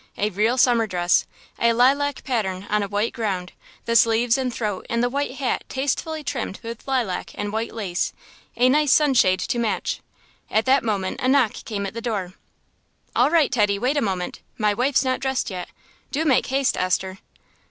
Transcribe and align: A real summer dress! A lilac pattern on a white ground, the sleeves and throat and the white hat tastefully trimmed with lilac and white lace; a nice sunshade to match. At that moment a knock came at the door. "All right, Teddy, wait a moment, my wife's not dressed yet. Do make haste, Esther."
A 0.17 0.31
real 0.31 0.57
summer 0.57 0.87
dress! 0.87 1.27
A 1.59 1.73
lilac 1.73 2.23
pattern 2.23 2.65
on 2.71 2.81
a 2.81 2.87
white 2.87 3.13
ground, 3.13 3.51
the 3.85 3.95
sleeves 3.95 4.35
and 4.35 4.51
throat 4.51 4.87
and 4.89 5.03
the 5.03 5.11
white 5.11 5.35
hat 5.35 5.63
tastefully 5.69 6.23
trimmed 6.23 6.59
with 6.63 6.87
lilac 6.87 7.33
and 7.35 7.53
white 7.53 7.71
lace; 7.71 8.11
a 8.57 8.67
nice 8.67 8.91
sunshade 8.91 9.39
to 9.41 9.59
match. 9.59 10.01
At 10.49 10.65
that 10.65 10.83
moment 10.83 11.19
a 11.21 11.27
knock 11.27 11.53
came 11.65 11.85
at 11.85 11.93
the 11.93 12.01
door. 12.01 12.33
"All 13.15 13.29
right, 13.29 13.51
Teddy, 13.51 13.77
wait 13.77 13.95
a 13.95 14.01
moment, 14.01 14.39
my 14.57 14.73
wife's 14.73 15.03
not 15.03 15.19
dressed 15.19 15.51
yet. 15.51 15.69
Do 16.11 16.25
make 16.25 16.47
haste, 16.47 16.75
Esther." 16.77 17.19